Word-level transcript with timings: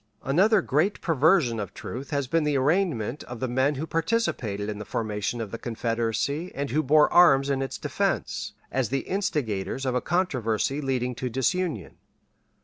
Another 0.23 0.63
great 0.63 0.99
perversion 0.99 1.59
of 1.59 1.75
truth 1.75 2.09
has 2.09 2.25
been 2.25 2.43
the 2.43 2.57
arraignment 2.57 3.23
of 3.25 3.39
the 3.39 3.47
men 3.47 3.75
who 3.75 3.85
participated 3.85 4.67
in 4.67 4.79
the 4.79 4.83
formation 4.83 5.39
of 5.39 5.51
the 5.51 5.59
Confederacy 5.59 6.51
and 6.55 6.71
who 6.71 6.81
bore 6.81 7.13
arms 7.13 7.51
in 7.51 7.61
its 7.61 7.77
defense, 7.77 8.53
as 8.71 8.89
the 8.89 9.01
instigators 9.01 9.85
of 9.85 9.93
a 9.93 10.01
controversy 10.01 10.81
leading 10.81 11.13
to 11.13 11.29
disunion. 11.29 11.97